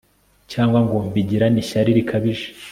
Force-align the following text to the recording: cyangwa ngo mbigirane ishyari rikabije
cyangwa 0.51 0.79
ngo 0.85 0.95
mbigirane 1.07 1.57
ishyari 1.63 1.89
rikabije 1.97 2.47